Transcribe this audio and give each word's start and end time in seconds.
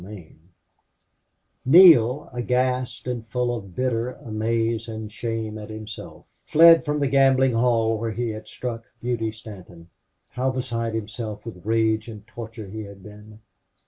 30 0.03 0.35
Neale, 1.63 2.27
aghast 2.33 3.05
and 3.05 3.23
full 3.23 3.55
of 3.55 3.75
bitter 3.75 4.09
amaze 4.13 4.87
and 4.87 5.11
shame 5.11 5.59
at 5.59 5.69
himself, 5.69 6.25
fled 6.43 6.83
from 6.83 6.99
the 6.99 7.07
gambling 7.07 7.51
hall 7.53 7.99
where 7.99 8.09
he 8.09 8.29
had 8.31 8.47
struck 8.47 8.85
Beauty 8.99 9.31
Stanton. 9.31 9.91
How 10.29 10.49
beside 10.49 10.95
himself 10.95 11.45
with 11.45 11.63
rage 11.63 12.07
and 12.07 12.25
torture 12.25 12.65
he 12.65 12.81
had 12.85 13.03
been! 13.03 13.41